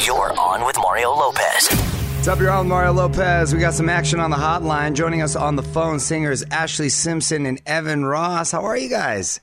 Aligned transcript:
You're 0.00 0.38
on 0.38 0.64
with 0.64 0.76
Mario 0.78 1.10
Lopez. 1.10 1.68
What's 1.68 2.28
up, 2.28 2.38
you're 2.38 2.50
on 2.50 2.68
Mario 2.68 2.92
Lopez. 2.92 3.54
We 3.54 3.60
got 3.60 3.74
some 3.74 3.88
action 3.88 4.20
on 4.20 4.30
the 4.30 4.36
hotline. 4.36 4.94
Joining 4.94 5.22
us 5.22 5.36
on 5.36 5.56
the 5.56 5.62
phone, 5.62 5.98
singers 6.00 6.44
Ashlee 6.46 6.90
Simpson 6.90 7.46
and 7.46 7.60
Evan 7.66 8.04
Ross. 8.04 8.50
How 8.50 8.64
are 8.64 8.76
you 8.76 8.88
guys? 8.88 9.40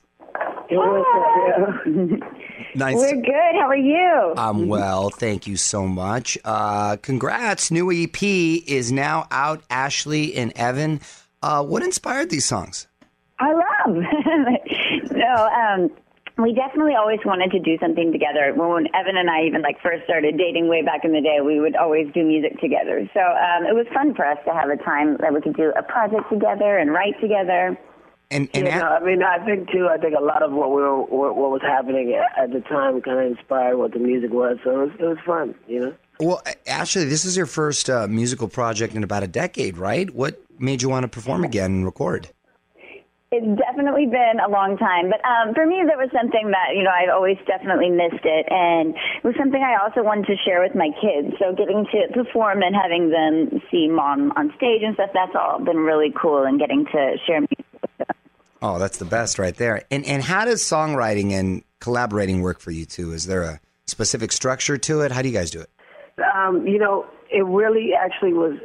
Nice. 2.74 2.94
We're 2.96 3.16
good. 3.20 3.54
How 3.60 3.66
are 3.68 3.76
you? 3.76 4.34
I'm 4.36 4.66
well, 4.68 5.10
thank 5.10 5.46
you 5.46 5.56
so 5.56 5.86
much. 5.86 6.38
Uh, 6.44 6.96
congrats, 6.96 7.70
new 7.70 7.92
EP 7.92 8.22
is 8.22 8.90
now 8.90 9.26
out. 9.30 9.66
Ashlee 9.68 10.32
and 10.36 10.52
Evan. 10.56 11.00
Uh, 11.42 11.62
what 11.62 11.82
inspired 11.82 12.30
these 12.30 12.44
songs? 12.46 12.86
I 13.38 13.52
love. 13.52 13.96
no, 15.12 15.48
um, 15.48 15.90
we 16.42 16.52
definitely 16.52 16.94
always 16.94 17.20
wanted 17.24 17.50
to 17.52 17.58
do 17.58 17.78
something 17.80 18.12
together. 18.12 18.52
When 18.54 18.88
Evan 18.94 19.16
and 19.16 19.30
I 19.30 19.44
even 19.44 19.62
like 19.62 19.80
first 19.82 20.04
started 20.04 20.36
dating 20.36 20.68
way 20.68 20.82
back 20.82 21.04
in 21.04 21.12
the 21.12 21.20
day, 21.20 21.40
we 21.44 21.60
would 21.60 21.76
always 21.76 22.12
do 22.12 22.24
music 22.24 22.60
together. 22.60 23.08
So 23.14 23.20
um, 23.20 23.64
it 23.66 23.74
was 23.74 23.86
fun 23.94 24.14
for 24.14 24.26
us 24.26 24.38
to 24.46 24.52
have 24.52 24.68
a 24.70 24.76
time 24.76 25.16
that 25.20 25.32
we 25.32 25.40
could 25.40 25.56
do 25.56 25.72
a 25.76 25.82
project 25.82 26.30
together 26.30 26.78
and 26.78 26.92
write 26.92 27.20
together. 27.20 27.78
And, 28.30 28.48
and 28.54 28.66
you 28.66 28.72
know, 28.72 28.88
I 28.88 29.00
mean, 29.04 29.22
I 29.22 29.44
think 29.44 29.70
too. 29.70 29.88
I 29.90 29.98
think 29.98 30.14
a 30.18 30.22
lot 30.22 30.42
of 30.42 30.52
what 30.52 30.70
we 30.70 30.80
were, 30.80 31.02
what, 31.02 31.36
what 31.36 31.50
was 31.50 31.60
happening 31.62 32.14
at 32.14 32.50
the 32.50 32.60
time, 32.60 33.02
kind 33.02 33.20
of 33.20 33.38
inspired 33.38 33.76
what 33.76 33.92
the 33.92 33.98
music 33.98 34.32
was. 34.32 34.56
So 34.64 34.70
it 34.70 34.86
was, 34.86 34.90
it 34.98 35.04
was 35.04 35.18
fun, 35.26 35.54
you 35.68 35.80
know. 35.80 35.94
well, 36.18 36.42
Ashlee, 36.66 37.08
this 37.08 37.26
is 37.26 37.36
your 37.36 37.46
first 37.46 37.90
uh, 37.90 38.08
musical 38.08 38.48
project 38.48 38.94
in 38.94 39.04
about 39.04 39.22
a 39.22 39.28
decade, 39.28 39.76
right? 39.76 40.08
What 40.10 40.40
made 40.58 40.80
you 40.80 40.88
want 40.88 41.04
to 41.04 41.08
perform 41.08 41.44
again 41.44 41.72
and 41.72 41.84
record? 41.84 42.30
It's 43.32 43.58
definitely 43.58 44.04
been 44.04 44.44
a 44.44 44.50
long 44.50 44.76
time, 44.76 45.08
but 45.08 45.24
um, 45.24 45.54
for 45.54 45.64
me, 45.64 45.80
that 45.88 45.96
was 45.96 46.12
something 46.12 46.52
that 46.52 46.76
you 46.76 46.84
know 46.84 46.92
I've 46.92 47.08
always 47.08 47.38
definitely 47.46 47.88
missed 47.88 48.20
it, 48.20 48.44
and 48.52 48.92
it 48.92 49.24
was 49.24 49.32
something 49.40 49.56
I 49.56 49.80
also 49.82 50.04
wanted 50.04 50.26
to 50.26 50.36
share 50.44 50.60
with 50.60 50.76
my 50.76 50.92
kids. 51.00 51.32
So 51.40 51.56
getting 51.56 51.88
to 51.96 52.12
perform 52.12 52.60
and 52.60 52.76
having 52.76 53.08
them 53.08 53.62
see 53.70 53.88
mom 53.88 54.36
on 54.36 54.52
stage 54.60 54.82
and 54.84 54.92
stuff, 55.00 55.16
that's 55.16 55.32
all 55.32 55.64
been 55.64 55.78
really 55.78 56.12
cool, 56.12 56.44
and 56.44 56.60
getting 56.60 56.84
to 56.92 57.16
share 57.26 57.40
music 57.40 57.64
with 57.80 57.96
them. 58.04 58.16
Oh, 58.60 58.78
that's 58.78 58.98
the 58.98 59.08
best 59.08 59.38
right 59.38 59.56
there. 59.56 59.80
And 59.90 60.04
and 60.04 60.22
how 60.22 60.44
does 60.44 60.60
songwriting 60.62 61.32
and 61.32 61.64
collaborating 61.80 62.42
work 62.42 62.60
for 62.60 62.70
you 62.70 62.84
two? 62.84 63.14
Is 63.14 63.24
there 63.24 63.44
a 63.44 63.60
specific 63.86 64.30
structure 64.32 64.76
to 64.76 65.00
it? 65.00 65.10
How 65.10 65.22
do 65.22 65.28
you 65.28 65.34
guys 65.34 65.50
do 65.50 65.62
it? 65.62 65.70
Um, 66.36 66.66
you 66.66 66.78
know, 66.78 67.06
it 67.30 67.46
really 67.46 67.92
actually 67.98 68.34
was 68.34 68.58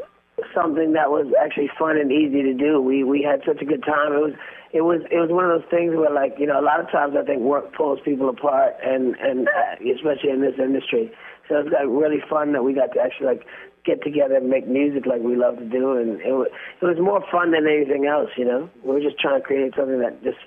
something 0.57 0.94
that 0.94 1.12
was 1.12 1.29
actually 1.40 1.69
fun 1.78 1.97
and 1.97 2.12
easy 2.12 2.41
to 2.41 2.53
do. 2.53 2.81
We 2.81 3.03
we 3.03 3.22
had 3.22 3.41
such 3.45 3.62
a 3.62 3.66
good 3.66 3.84
time. 3.84 4.13
It 4.13 4.22
was 4.22 4.34
it 4.73 4.81
was 4.81 5.01
it 5.12 5.18
was 5.22 5.29
one 5.29 5.45
of 5.45 5.53
those 5.53 5.69
things 5.69 5.95
where 5.95 6.09
like 6.09 6.35
you 6.40 6.47
know 6.47 6.59
a 6.59 6.66
lot 6.66 6.79
of 6.79 6.90
times 6.90 7.16
I 7.18 7.23
think 7.23 7.41
work 7.41 7.75
pulls 7.75 8.00
people 8.03 8.29
apart 8.29 8.73
and 8.84 9.16
and 9.22 9.47
uh, 9.47 9.78
especially 9.94 10.31
in 10.31 10.41
this 10.41 10.57
industry. 10.57 11.12
So 11.47 11.59
it's 11.59 11.69
like 11.69 11.88
really 11.88 12.19
fun 12.29 12.53
that 12.53 12.63
we 12.63 12.73
got 12.73 12.94
to 12.94 13.00
actually 13.00 13.28
like 13.28 13.45
get 13.85 14.03
together 14.03 14.35
and 14.35 14.50
make 14.50 14.68
music 14.68 15.06
like 15.06 15.22
we 15.22 15.35
love 15.35 15.57
to 15.57 15.66
do, 15.66 15.95
and 15.95 16.19
it 16.22 16.34
was 16.34 16.50
it 16.81 16.85
was 16.85 16.97
more 17.00 17.24
fun 17.31 17.51
than 17.51 17.68
anything 17.68 18.06
else. 18.06 18.29
You 18.35 18.45
know, 18.45 18.69
we 18.84 18.94
were 18.94 19.01
just 19.01 19.19
trying 19.19 19.39
to 19.39 19.45
create 19.45 19.74
something 19.78 20.00
that 20.00 20.22
just 20.24 20.41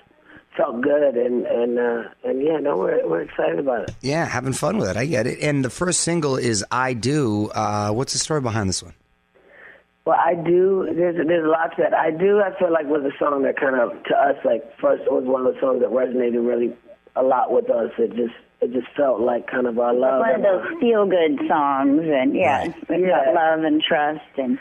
felt 0.55 0.81
good 0.81 1.17
and 1.17 1.45
and 1.47 1.79
uh, 1.79 2.03
and 2.23 2.43
yeah, 2.43 2.57
no, 2.57 2.77
we're 2.77 3.07
we're 3.07 3.21
excited 3.21 3.59
about 3.59 3.89
it. 3.89 3.95
Yeah, 4.01 4.25
having 4.25 4.53
fun 4.53 4.77
with 4.77 4.89
it. 4.89 4.97
I 4.97 5.05
get 5.05 5.25
it. 5.25 5.39
And 5.41 5.65
the 5.65 5.69
first 5.69 6.01
single 6.01 6.37
is 6.37 6.63
"I 6.69 6.93
Do." 6.93 7.49
Uh, 7.49 7.91
what's 7.91 8.13
the 8.13 8.19
story 8.19 8.41
behind 8.41 8.69
this 8.69 8.83
one? 8.83 8.93
Well, 10.05 10.17
I 10.19 10.33
do. 10.33 10.89
There's 10.95 11.15
there's 11.15 11.45
a 11.45 11.49
lot 11.49 11.75
to 11.75 11.83
that. 11.83 11.93
I 11.93 12.09
do. 12.11 12.41
I 12.41 12.57
feel 12.57 12.71
like 12.71 12.85
was 12.87 13.03
a 13.05 13.15
song 13.19 13.43
that 13.43 13.57
kind 13.59 13.75
of 13.79 13.91
to 14.05 14.15
us 14.15 14.35
like 14.43 14.63
first 14.79 15.03
was 15.11 15.23
one 15.25 15.45
of 15.45 15.53
the 15.53 15.59
songs 15.61 15.81
that 15.81 15.89
resonated 15.89 16.45
really 16.45 16.75
a 17.15 17.21
lot 17.21 17.51
with 17.51 17.69
us. 17.69 17.91
It 17.99 18.15
just 18.15 18.33
it 18.61 18.73
just 18.73 18.87
felt 18.97 19.21
like 19.21 19.45
kind 19.47 19.67
of 19.67 19.77
our 19.77 19.93
love. 19.93 20.19
One 20.21 20.35
of 20.35 20.41
those 20.41 20.79
feel 20.79 21.05
good 21.05 21.37
songs, 21.47 22.01
and 22.03 22.35
yeah, 22.35 22.63
it's 22.65 22.77
about 22.83 22.99
Yeah. 22.99 23.31
love 23.35 23.63
and 23.63 23.81
trust 23.81 24.21
and. 24.37 24.57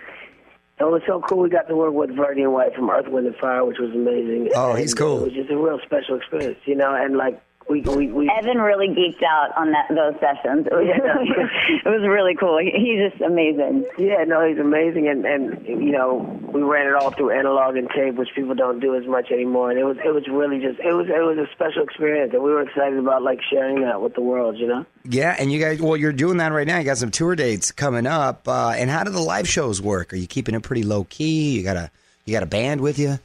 It 0.79 0.85
was 0.85 1.03
so 1.07 1.21
cool. 1.21 1.41
We 1.41 1.51
got 1.51 1.69
to 1.69 1.77
work 1.77 1.93
with 1.93 2.09
Verdine 2.09 2.51
White 2.53 2.75
from 2.75 2.89
Earth, 2.89 3.07
Wind 3.07 3.27
and 3.27 3.37
Fire, 3.37 3.63
which 3.67 3.77
was 3.79 3.91
amazing. 3.91 4.49
Oh, 4.57 4.75
he's 4.75 4.93
And 4.93 4.99
cool. 4.99 5.19
It 5.19 5.25
was 5.25 5.33
just 5.35 5.51
a 5.51 5.57
real 5.59 5.79
special 5.85 6.17
experience, 6.17 6.57
you 6.65 6.75
know. 6.75 6.95
And 6.95 7.19
like 7.19 7.39
we 7.69 7.83
we 7.83 8.09
we 8.09 8.29
Evan 8.31 8.59
really 8.59 8.89
geeked 8.89 9.23
out 9.23 9.57
on 9.57 9.71
that 9.73 9.87
those 9.91 10.15
sessions. 10.21 10.67
It 10.67 10.73
was, 10.73 10.87
it 11.85 11.89
was 11.89 12.03
really 12.09 12.35
cool. 12.35 12.59
He- 12.59 12.71
He's 12.81 13.11
just 13.11 13.21
amazing. 13.23 13.85
Yeah, 13.99 14.25
no, 14.25 14.47
he's 14.49 14.59
amazing, 14.59 15.07
and 15.09 15.25
and 15.25 15.65
you 15.67 15.93
know 15.93 16.39
we 16.53 16.63
ran 16.63 16.87
it 16.89 16.95
all 16.95 17.11
through 17.13 17.31
analog 17.31 17.77
and 17.77 17.89
tape, 17.91 18.15
which 18.17 18.31
people 18.35 18.55
don't 18.55 18.81
do 18.81 18.97
as 18.97 19.07
much 19.07 19.31
anymore. 19.31 19.71
And 19.71 19.79
it 19.79 19.85
was 19.85 19.97
it 20.05 20.13
was 20.13 20.27
really 20.29 20.59
just 20.59 20.81
it 20.81 20.93
was 20.93 21.07
it 21.09 21.21
was 21.23 21.39
a 21.39 21.47
special 21.53 21.83
experience, 21.85 22.33
and 22.35 22.43
we 22.43 22.51
were 22.51 22.63
excited 22.63 22.99
about 22.99 23.23
like 23.23 23.41
sharing 23.49 23.83
that 23.83 24.01
with 24.03 24.15
the 24.15 24.23
world, 24.23 24.57
you 24.59 24.67
know. 24.67 24.85
Yeah, 25.05 25.37
and 25.39 25.53
you 25.53 25.61
guys, 25.61 25.81
well, 25.81 25.97
you're 25.97 26.13
doing 26.13 26.39
that 26.39 26.53
right 26.53 26.67
now. 26.67 26.79
You 26.79 26.85
got 26.85 26.99
some 26.99 27.11
tour 27.11 27.37
dates 27.37 27.71
coming 27.73 28.07
up. 28.07 28.49
Uh, 28.49 28.71
and 28.77 28.91
how 28.91 29.05
do 29.05 29.11
the 29.11 29.21
live 29.23 29.49
shows 29.49 29.81
work? 29.81 30.13
Are 30.13 30.17
you 30.17 30.27
keeping 30.27 30.55
it 30.55 30.63
pretty 30.63 30.83
low 30.83 31.05
key? 31.05 31.53
You 31.57 31.63
got 31.63 31.77
a 31.77 31.91
you 32.25 32.33
got 32.33 32.43
a 32.43 32.47
band 32.47 32.81
with 32.81 32.99
you? 32.99 33.19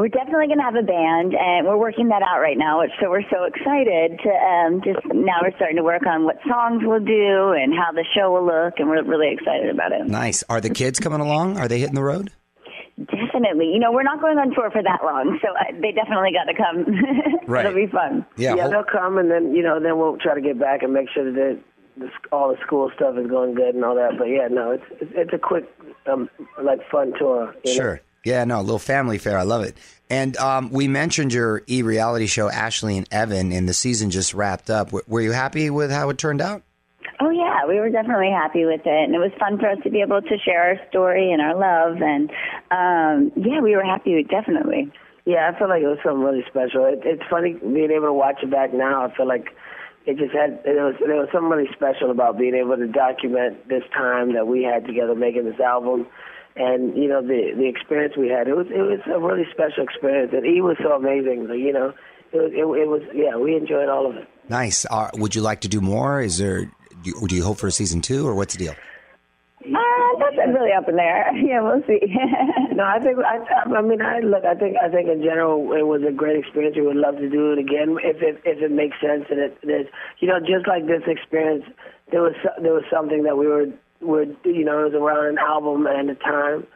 We're 0.00 0.08
definitely 0.08 0.46
going 0.46 0.56
to 0.56 0.64
have 0.64 0.76
a 0.76 0.82
band, 0.82 1.36
and 1.36 1.68
we're 1.68 1.76
working 1.76 2.08
that 2.08 2.22
out 2.22 2.40
right 2.40 2.56
now. 2.56 2.80
So 3.02 3.10
we're 3.10 3.28
so 3.28 3.44
excited 3.44 4.18
to 4.24 4.30
um, 4.32 4.80
just 4.80 5.04
now 5.12 5.44
we're 5.44 5.54
starting 5.56 5.76
to 5.76 5.84
work 5.84 6.06
on 6.06 6.24
what 6.24 6.38
songs 6.48 6.80
we'll 6.82 7.04
do 7.04 7.52
and 7.52 7.74
how 7.76 7.92
the 7.92 8.06
show 8.16 8.32
will 8.32 8.46
look, 8.46 8.80
and 8.80 8.88
we're 8.88 9.04
really 9.04 9.30
excited 9.30 9.68
about 9.68 9.92
it. 9.92 10.08
Nice. 10.08 10.42
Are 10.48 10.58
the 10.58 10.70
kids 10.70 11.00
coming 11.00 11.20
along? 11.20 11.58
Are 11.58 11.68
they 11.68 11.80
hitting 11.80 11.96
the 11.96 12.02
road? 12.02 12.32
Definitely. 12.96 13.74
You 13.74 13.78
know, 13.78 13.92
we're 13.92 14.02
not 14.02 14.22
going 14.22 14.38
on 14.38 14.54
tour 14.54 14.70
for 14.70 14.82
that 14.82 15.00
long, 15.04 15.38
so 15.42 15.48
uh, 15.52 15.78
they 15.82 15.92
definitely 15.92 16.32
got 16.32 16.48
to 16.48 16.56
come. 16.56 16.86
Right. 17.46 17.66
It'll 17.66 17.76
be 17.76 17.90
fun. 17.90 18.24
Yeah. 18.36 18.54
yeah, 18.54 18.68
they'll 18.68 18.84
come, 18.84 19.18
and 19.18 19.30
then 19.30 19.54
you 19.54 19.62
know, 19.62 19.80
then 19.80 19.98
we'll 19.98 20.16
try 20.16 20.34
to 20.34 20.40
get 20.40 20.58
back 20.58 20.82
and 20.82 20.94
make 20.94 21.10
sure 21.10 21.24
that 21.24 21.34
the, 21.34 22.06
the, 22.06 22.10
all 22.32 22.48
the 22.48 22.60
school 22.64 22.90
stuff 22.94 23.16
is 23.18 23.26
going 23.26 23.54
good 23.54 23.74
and 23.74 23.84
all 23.84 23.96
that. 23.96 24.12
But 24.16 24.26
yeah, 24.26 24.48
no, 24.48 24.70
it's 24.70 24.84
it's, 25.00 25.12
it's 25.14 25.32
a 25.34 25.38
quick, 25.38 25.68
um, 26.06 26.30
like 26.62 26.78
fun 26.90 27.12
tour. 27.18 27.54
You 27.64 27.72
know? 27.72 27.76
Sure. 28.24 28.34
Yeah, 28.34 28.44
no, 28.44 28.60
a 28.60 28.62
little 28.62 28.78
family 28.78 29.18
fair. 29.18 29.38
I 29.38 29.42
love 29.42 29.62
it. 29.64 29.76
And 30.08 30.36
um, 30.38 30.70
we 30.70 30.88
mentioned 30.88 31.32
your 31.32 31.62
e 31.68 31.82
reality 31.82 32.26
show, 32.26 32.50
Ashlee 32.50 32.98
and 32.98 33.06
Evan, 33.12 33.52
and 33.52 33.68
the 33.68 33.74
season 33.74 34.10
just 34.10 34.34
wrapped 34.34 34.68
up. 34.68 34.88
W- 34.88 35.04
were 35.06 35.20
you 35.20 35.32
happy 35.32 35.70
with 35.70 35.90
how 35.90 36.10
it 36.10 36.18
turned 36.18 36.40
out? 36.40 36.62
Oh 37.20 37.30
yeah, 37.30 37.66
we 37.68 37.78
were 37.78 37.90
definitely 37.90 38.30
happy 38.30 38.64
with 38.64 38.80
it, 38.84 38.88
and 38.88 39.14
it 39.14 39.18
was 39.18 39.30
fun 39.38 39.58
for 39.58 39.68
us 39.68 39.78
to 39.84 39.90
be 39.90 40.00
able 40.00 40.20
to 40.20 40.38
share 40.38 40.62
our 40.62 40.88
story 40.88 41.30
and 41.32 41.40
our 41.40 41.54
love, 41.54 42.02
and 42.02 42.30
um, 42.70 43.32
yeah, 43.36 43.60
we 43.60 43.76
were 43.76 43.84
happy. 43.84 44.16
with 44.16 44.28
Definitely. 44.28 44.90
Yeah, 45.26 45.52
I 45.54 45.58
feel 45.58 45.68
like 45.68 45.82
it 45.82 45.86
was 45.86 45.98
something 46.02 46.22
really 46.22 46.44
special. 46.48 46.86
It, 46.86 47.02
it's 47.04 47.22
funny 47.30 47.52
being 47.52 47.90
able 47.92 48.06
to 48.06 48.12
watch 48.12 48.42
it 48.42 48.50
back 48.50 48.72
now. 48.72 49.04
I 49.04 49.14
feel 49.14 49.28
like 49.28 49.48
it 50.06 50.16
just 50.16 50.32
had 50.32 50.62
it 50.64 50.80
was 50.80 50.94
there 50.98 51.16
was 51.16 51.28
something 51.30 51.50
really 51.50 51.68
special 51.72 52.10
about 52.10 52.38
being 52.38 52.54
able 52.54 52.76
to 52.76 52.88
document 52.88 53.68
this 53.68 53.84
time 53.94 54.32
that 54.34 54.46
we 54.48 54.64
had 54.64 54.86
together 54.86 55.14
making 55.14 55.44
this 55.44 55.60
album, 55.60 56.06
and 56.56 56.96
you 56.96 57.08
know 57.08 57.22
the 57.22 57.52
the 57.56 57.66
experience 57.68 58.14
we 58.16 58.28
had. 58.28 58.48
It 58.48 58.56
was 58.56 58.66
it 58.68 58.78
was 58.80 59.00
a 59.06 59.18
really 59.18 59.44
special 59.50 59.82
experience, 59.84 60.32
and 60.34 60.44
he 60.44 60.60
was 60.60 60.76
so 60.82 60.92
amazing. 60.92 61.48
Like, 61.48 61.58
you 61.58 61.72
know, 61.72 61.92
it 62.32 62.36
was 62.38 62.52
it, 62.52 62.64
it 62.82 62.88
was 62.88 63.02
yeah, 63.14 63.36
we 63.36 63.56
enjoyed 63.56 63.88
all 63.88 64.08
of 64.10 64.16
it. 64.16 64.28
Nice. 64.48 64.84
Uh, 64.90 65.10
would 65.14 65.34
you 65.34 65.42
like 65.42 65.60
to 65.62 65.68
do 65.68 65.80
more? 65.80 66.20
Is 66.20 66.38
there? 66.38 66.64
Do 66.64 67.10
you, 67.10 67.28
do 67.28 67.34
you 67.36 67.44
hope 67.44 67.58
for 67.58 67.66
a 67.68 67.72
season 67.72 68.00
two, 68.02 68.26
or 68.26 68.34
what's 68.34 68.54
the 68.54 68.64
deal? 68.64 68.74
Uh, 69.62 70.18
that's 70.18 70.36
really 70.48 70.72
up 70.72 70.88
in 70.88 70.96
there. 70.96 71.30
Yeah, 71.36 71.60
we'll 71.62 71.82
see. 71.86 72.00
No, 72.74 72.84
I 72.84 72.98
think 72.98 73.18
I, 73.18 73.38
I 73.76 73.82
mean 73.82 74.00
I 74.00 74.20
look. 74.20 74.44
I 74.44 74.54
think 74.54 74.76
I 74.82 74.88
think 74.88 75.08
in 75.08 75.22
general 75.22 75.72
it 75.74 75.82
was 75.86 76.02
a 76.08 76.12
great 76.12 76.38
experience. 76.38 76.76
We 76.76 76.86
would 76.86 76.96
love 76.96 77.16
to 77.18 77.28
do 77.28 77.52
it 77.52 77.58
again 77.58 77.96
if 78.02 78.22
it 78.22 78.40
if 78.44 78.62
it 78.62 78.70
makes 78.72 78.96
sense. 79.00 79.24
And 79.30 79.38
it, 79.38 79.58
it 79.62 79.90
you 80.20 80.28
know 80.28 80.40
just 80.40 80.66
like 80.66 80.86
this 80.86 81.02
experience, 81.06 81.64
there 82.10 82.22
was 82.22 82.32
so- 82.42 82.56
there 82.62 82.72
was 82.72 82.84
something 82.90 83.22
that 83.24 83.36
we 83.36 83.46
were 83.46 83.66
were 84.00 84.24
you 84.44 84.64
know 84.64 84.86
it 84.86 84.92
was 84.92 84.94
around 84.94 85.26
an 85.26 85.38
album 85.38 85.86
and 85.86 86.10
a 86.10 86.14
time. 86.16 86.66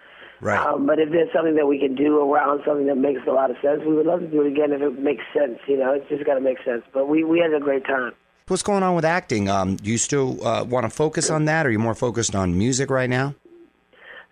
Right. 0.41 0.59
Um, 0.59 0.87
but 0.87 0.99
if 0.99 1.11
there's 1.11 1.32
something 1.32 1.55
that 1.56 1.67
we 1.67 1.79
can 1.79 1.94
do 1.94 2.21
around 2.21 2.61
something 2.67 2.87
that 2.87 2.97
makes 2.97 3.23
a 3.26 3.31
lot 3.31 3.50
of 3.50 3.56
sense, 3.62 3.81
we 3.87 3.94
would 3.94 4.05
love 4.05 4.21
to 4.21 4.26
do 4.26 4.43
it 4.43 4.49
again 4.49 4.73
if 4.73 4.82
it 4.82 4.99
makes 4.99 5.23
sense. 5.32 5.59
You 5.67 5.79
know, 5.79 5.93
it's 5.93 6.09
just 6.09 6.25
got 6.26 6.35
to 6.35 6.41
make 6.41 6.59
sense. 6.65 6.82
But 6.93 7.09
we 7.09 7.25
we 7.25 7.38
had 7.38 7.55
a 7.55 7.61
great 7.61 7.87
time. 7.87 8.12
What's 8.47 8.62
going 8.62 8.82
on 8.82 8.94
with 8.94 9.06
acting? 9.06 9.49
Um, 9.49 9.76
do 9.76 9.91
you 9.91 9.97
still 9.97 10.47
uh, 10.47 10.65
want 10.65 10.85
to 10.85 10.91
focus 10.91 11.31
on 11.31 11.47
that, 11.47 11.65
or 11.65 11.71
are 11.71 11.73
you 11.73 11.79
more 11.79 11.94
focused 11.94 12.35
on 12.35 12.59
music 12.59 12.91
right 12.91 13.09
now? 13.09 13.35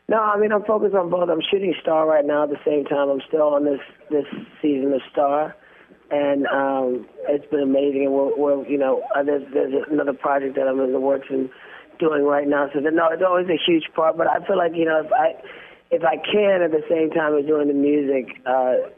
No, 0.08 0.18
I 0.20 0.36
mean 0.38 0.52
I'm 0.52 0.64
focused 0.64 0.94
on 0.94 1.08
both. 1.08 1.30
I'm 1.30 1.40
shooting 1.50 1.74
Star 1.80 2.06
right 2.06 2.24
now. 2.24 2.44
At 2.44 2.50
the 2.50 2.60
same 2.66 2.84
time, 2.84 3.08
I'm 3.08 3.22
still 3.26 3.54
on 3.54 3.64
this 3.64 3.80
this 4.10 4.26
season 4.60 4.92
of 4.92 5.00
Star, 5.10 5.56
and 6.10 6.46
um, 6.48 7.08
it's 7.28 7.46
been 7.50 7.62
amazing. 7.62 8.04
And 8.04 8.12
we're, 8.12 8.36
we're 8.36 8.66
you 8.66 8.76
know 8.76 9.02
uh, 9.16 9.22
there's 9.22 9.44
there's 9.54 9.72
another 9.90 10.12
project 10.12 10.56
that 10.56 10.68
I'm 10.68 10.80
in 10.80 10.92
the 10.92 11.00
works 11.00 11.28
and 11.30 11.48
doing 11.98 12.24
right 12.24 12.46
now. 12.46 12.68
So 12.72 12.80
no, 12.80 13.08
it's 13.10 13.22
always 13.26 13.48
a 13.48 13.58
huge 13.58 13.84
part. 13.94 14.16
But 14.16 14.26
I 14.28 14.44
feel 14.46 14.58
like 14.58 14.72
you 14.74 14.84
know 14.84 15.02
if 15.04 15.12
I 15.12 15.34
if 15.90 16.02
I 16.04 16.16
can 16.16 16.62
at 16.62 16.70
the 16.70 16.82
same 16.88 17.10
time 17.10 17.36
as 17.36 17.46
doing 17.46 17.68
the 17.68 17.74
music, 17.74 18.40
uh, 18.46 18.88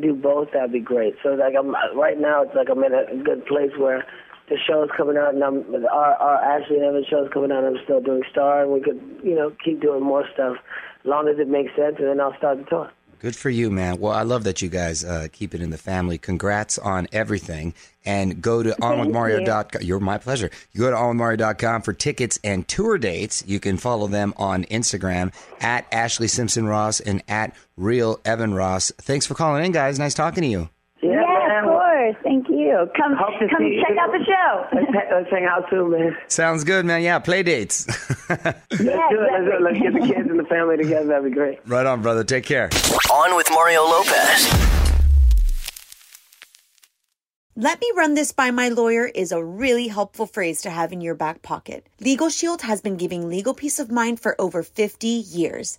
do 0.00 0.14
both, 0.14 0.48
that'd 0.52 0.72
be 0.72 0.80
great. 0.80 1.14
So 1.22 1.30
like 1.30 1.54
I'm 1.58 1.74
right 1.96 2.18
now, 2.18 2.42
it's 2.42 2.54
like 2.54 2.68
I'm 2.70 2.82
in 2.82 2.92
a 2.92 3.22
good 3.22 3.46
place 3.46 3.70
where 3.78 4.04
the 4.48 4.58
show's 4.66 4.88
coming 4.96 5.16
out, 5.16 5.34
and 5.34 5.42
I'm 5.42 5.64
our, 5.86 6.14
our 6.14 6.38
Ashlee 6.42 6.76
and 6.76 6.84
Evan 6.84 7.04
show's 7.08 7.30
coming 7.32 7.52
out. 7.52 7.64
and 7.64 7.76
I'm 7.76 7.84
still 7.84 8.00
doing 8.00 8.22
Star, 8.30 8.62
and 8.62 8.72
we 8.72 8.80
could 8.80 9.00
you 9.22 9.34
know 9.34 9.52
keep 9.64 9.80
doing 9.80 10.02
more 10.02 10.24
stuff 10.34 10.56
as 10.58 11.06
long 11.06 11.28
as 11.28 11.38
it 11.38 11.48
makes 11.48 11.74
sense, 11.76 11.96
and 11.98 12.08
then 12.08 12.20
I'll 12.20 12.36
start 12.36 12.58
the 12.58 12.64
tour. 12.64 12.90
Good 13.18 13.36
for 13.36 13.50
you, 13.50 13.70
man. 13.70 13.98
Well, 13.98 14.12
I 14.12 14.22
love 14.22 14.44
that 14.44 14.60
you 14.62 14.68
guys 14.68 15.04
uh, 15.04 15.28
keep 15.32 15.54
it 15.54 15.60
in 15.62 15.70
the 15.70 15.78
family. 15.78 16.18
Congrats 16.18 16.78
on 16.78 17.08
everything. 17.12 17.74
And 18.06 18.42
go 18.42 18.62
to 18.62 18.70
onwithmario.com. 18.82 19.82
You're 19.82 20.00
my 20.00 20.18
pleasure. 20.18 20.50
You 20.72 20.80
go 20.82 20.90
to 20.90 20.96
onwithmario.com 20.96 21.82
for 21.82 21.92
tickets 21.94 22.38
and 22.44 22.68
tour 22.68 22.98
dates. 22.98 23.42
You 23.46 23.60
can 23.60 23.78
follow 23.78 24.06
them 24.08 24.34
on 24.36 24.64
Instagram 24.64 25.32
at 25.60 25.90
Ashlee 25.90 26.28
Simpson 26.28 26.66
Ross 26.66 27.00
and 27.00 27.22
at 27.28 27.54
Real 27.76 28.20
Evan 28.24 28.52
Ross. 28.54 28.92
Thanks 28.98 29.26
for 29.26 29.34
calling 29.34 29.64
in, 29.64 29.72
guys. 29.72 29.98
Nice 29.98 30.14
talking 30.14 30.42
to 30.42 30.48
you. 30.48 30.68
You. 32.74 32.90
Come, 32.96 33.14
Hope 33.16 33.38
to 33.40 33.48
come 33.48 33.58
see 33.60 33.74
you. 33.76 33.84
check 33.86 33.96
out 33.98 34.10
the 34.12 34.24
show. 34.24 34.66
Let's, 34.74 34.90
let's 35.12 35.30
hang 35.30 35.44
out 35.44 35.64
soon, 35.70 35.90
man. 35.90 36.16
Sounds 36.28 36.64
good, 36.64 36.84
man. 36.84 37.02
Yeah, 37.02 37.18
play 37.18 37.42
dates. 37.42 37.86
yeah, 38.28 38.36
Let's 38.36 38.60
do 38.70 38.88
it. 38.90 38.92
Let's, 38.92 39.44
do 39.44 39.52
it. 39.52 39.62
Let's 39.62 39.78
get 39.78 39.92
the 39.94 40.00
kids 40.00 40.30
and 40.30 40.38
the 40.38 40.44
family 40.44 40.76
together. 40.76 41.06
That'd 41.06 41.24
be 41.24 41.30
great. 41.30 41.58
right 41.66 41.86
on, 41.86 42.02
brother. 42.02 42.24
Take 42.24 42.44
care. 42.44 42.68
On 43.12 43.36
with 43.36 43.48
Mario 43.52 43.82
Lopez. 43.82 44.70
Let 47.56 47.80
me 47.80 47.88
run 47.96 48.14
this 48.14 48.32
by 48.32 48.50
my 48.50 48.68
lawyer 48.68 49.06
is 49.06 49.30
a 49.30 49.44
really 49.44 49.86
helpful 49.86 50.26
phrase 50.26 50.60
to 50.62 50.70
have 50.70 50.92
in 50.92 51.00
your 51.00 51.14
back 51.14 51.40
pocket. 51.42 51.86
Legal 52.00 52.28
Shield 52.28 52.62
has 52.62 52.80
been 52.82 52.96
giving 52.96 53.28
legal 53.28 53.54
peace 53.54 53.78
of 53.78 53.92
mind 53.92 54.18
for 54.18 54.34
over 54.40 54.64
50 54.64 55.06
years. 55.06 55.78